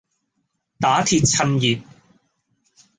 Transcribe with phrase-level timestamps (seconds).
[0.79, 1.83] 打鐵趁熱